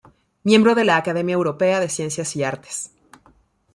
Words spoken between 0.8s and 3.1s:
la Academia Europea de Ciencias y Artes.